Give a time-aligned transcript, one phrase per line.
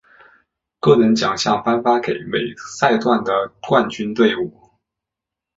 [0.79, 2.39] 个人奖项颁发给每
[2.79, 4.51] 赛段的冠军队伍。